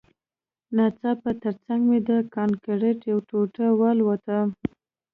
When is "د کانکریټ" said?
2.09-2.99